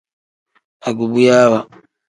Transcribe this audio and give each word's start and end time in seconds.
Agubuyaawa. 0.87 1.59